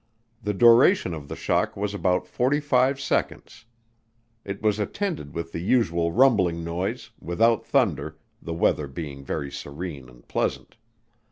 [0.41, 3.65] The duration of the shock was about 45 seconds.
[4.43, 10.09] It was attended with the usual rumbling noise, without thunder, the weather being very serene
[10.09, 10.75] and pleasant.